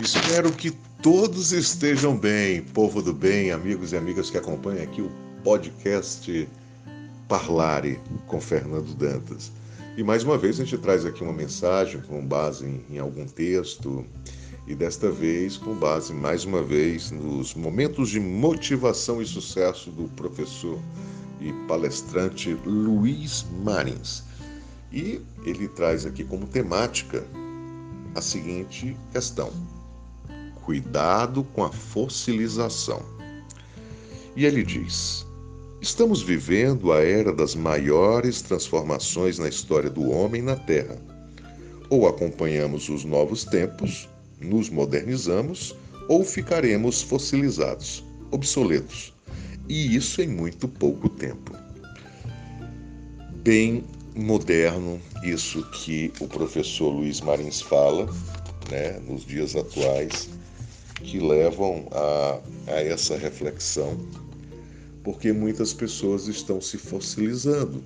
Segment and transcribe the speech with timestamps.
[0.00, 5.10] Espero que todos estejam bem, povo do bem, amigos e amigas que acompanham aqui o
[5.42, 6.48] podcast
[7.28, 9.52] Parlare com Fernando Dantas.
[9.96, 13.24] E mais uma vez a gente traz aqui uma mensagem com base em, em algum
[13.24, 14.04] texto
[14.66, 20.08] e desta vez com base mais uma vez nos momentos de motivação e sucesso do
[20.10, 20.78] professor
[21.40, 24.24] e palestrante Luiz Marins.
[24.92, 27.24] E ele traz aqui como temática
[28.14, 29.52] a seguinte questão:
[30.64, 33.02] cuidado com a fossilização.
[34.36, 35.26] E ele diz:
[35.80, 40.96] Estamos vivendo a era das maiores transformações na história do homem na Terra.
[41.90, 44.08] Ou acompanhamos os novos tempos,
[44.40, 45.76] nos modernizamos,
[46.08, 49.12] ou ficaremos fossilizados, obsoletos.
[49.68, 51.52] E isso em muito pouco tempo.
[53.42, 53.84] Bem
[54.16, 58.08] moderno, isso que o professor Luiz Marins fala,
[58.70, 60.28] né, nos dias atuais,
[61.02, 62.40] que levam a,
[62.72, 63.98] a essa reflexão,
[65.02, 67.82] porque muitas pessoas estão se fossilizando.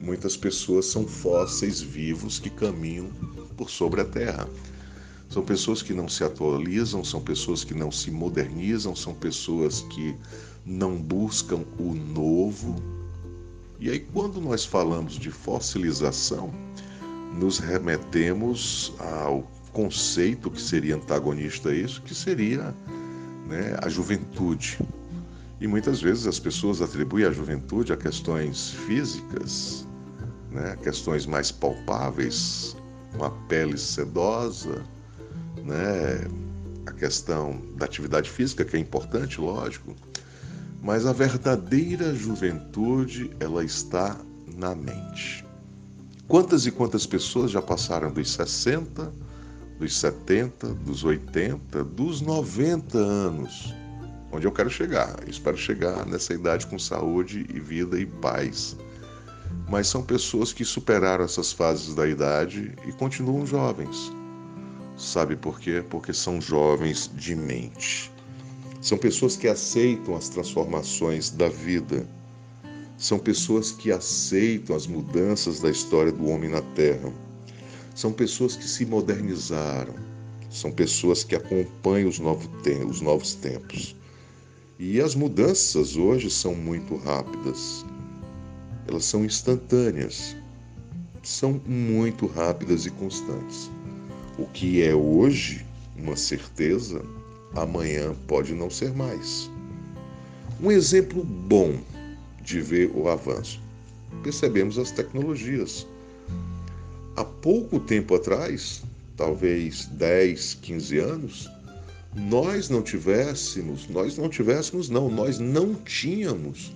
[0.00, 3.10] Muitas pessoas são fósseis vivos que caminham
[3.56, 4.48] por sobre a Terra.
[5.28, 10.16] São pessoas que não se atualizam, são pessoas que não se modernizam, são pessoas que
[10.66, 12.82] não buscam o novo.
[13.78, 16.52] E aí, quando nós falamos de fossilização,
[17.38, 22.74] nos remetemos ao conceito que seria antagonista a isso, que seria
[23.46, 24.78] né, a juventude.
[25.60, 29.86] E muitas vezes as pessoas atribuem a juventude a questões físicas,
[30.50, 32.76] né, questões mais palpáveis,
[33.14, 34.82] uma pele sedosa,
[35.62, 36.26] né,
[36.86, 39.94] a questão da atividade física, que é importante, lógico,
[40.82, 44.16] mas a verdadeira juventude, ela está
[44.56, 45.44] na mente.
[46.26, 49.12] Quantas e quantas pessoas já passaram dos 60
[49.80, 53.74] dos 70, dos 80, dos 90 anos,
[54.30, 55.16] onde eu quero chegar.
[55.22, 58.76] Eu espero chegar nessa idade com saúde e vida e paz.
[59.70, 64.12] Mas são pessoas que superaram essas fases da idade e continuam jovens.
[64.98, 65.82] Sabe por quê?
[65.88, 68.12] Porque são jovens de mente.
[68.82, 72.06] São pessoas que aceitam as transformações da vida.
[72.98, 77.10] São pessoas que aceitam as mudanças da história do homem na Terra
[78.00, 79.94] são pessoas que se modernizaram,
[80.48, 82.48] são pessoas que acompanham os novos,
[82.88, 83.94] os novos tempos.
[84.78, 87.84] E as mudanças hoje são muito rápidas,
[88.88, 90.34] elas são instantâneas,
[91.22, 93.70] são muito rápidas e constantes.
[94.38, 97.04] O que é hoje uma certeza,
[97.54, 99.50] amanhã pode não ser mais.
[100.62, 101.78] Um exemplo bom
[102.42, 103.60] de ver o avanço.
[104.22, 105.86] Percebemos as tecnologias
[107.16, 108.82] há pouco tempo atrás,
[109.16, 111.50] talvez 10, 15 anos,
[112.14, 116.72] nós não tivéssemos, nós não tivéssemos, não, nós não tínhamos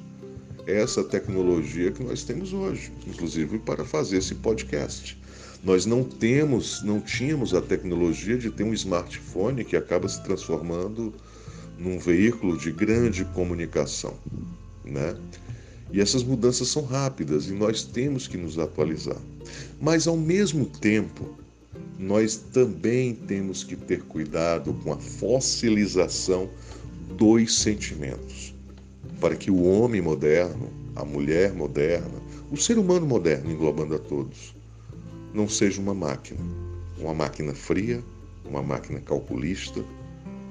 [0.67, 5.19] essa tecnologia que nós temos hoje, inclusive para fazer esse podcast.
[5.63, 11.13] Nós não temos, não tínhamos a tecnologia de ter um smartphone que acaba se transformando
[11.79, 14.15] num veículo de grande comunicação,
[14.85, 15.17] né?
[15.93, 19.21] E essas mudanças são rápidas e nós temos que nos atualizar.
[19.81, 21.37] Mas, ao mesmo tempo,
[21.99, 26.49] nós também temos que ter cuidado com a fossilização
[27.17, 28.55] dos sentimentos,
[29.21, 34.55] para que o homem moderno, a mulher moderna, o ser humano moderno, englobando a todos,
[35.33, 36.41] não seja uma máquina,
[36.99, 38.03] uma máquina fria,
[38.45, 39.85] uma máquina calculista,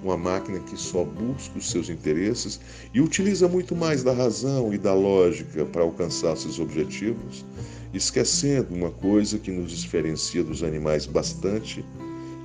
[0.04, 2.60] uma máquina que só busca os seus interesses
[2.94, 7.46] e utiliza muito mais da razão e da lógica para alcançar seus objetivos,
[7.94, 11.84] esquecendo uma coisa que nos diferencia dos animais bastante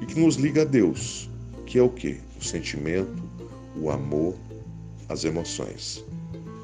[0.00, 1.28] e que nos liga a Deus,
[1.66, 2.18] que é o que?
[2.41, 3.22] O sentimento,
[3.76, 4.34] o amor,
[5.08, 6.04] as emoções.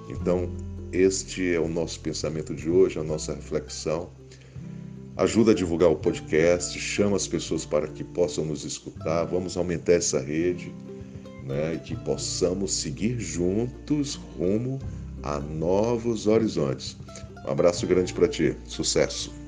[0.09, 0.49] Então,
[0.93, 4.11] este é o nosso pensamento de hoje, a nossa reflexão.
[5.17, 9.25] Ajuda a divulgar o podcast, chama as pessoas para que possam nos escutar.
[9.25, 10.75] Vamos aumentar essa rede
[11.45, 14.81] né, e que possamos seguir juntos rumo
[15.23, 16.97] a novos horizontes.
[17.47, 18.57] Um abraço grande para ti.
[18.65, 19.44] Sucesso!